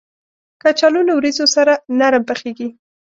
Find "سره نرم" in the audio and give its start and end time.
1.55-2.23